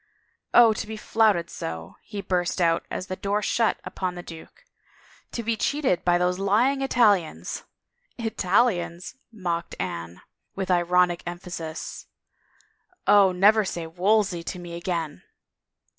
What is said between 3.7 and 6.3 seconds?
upon the duke." To be cheated by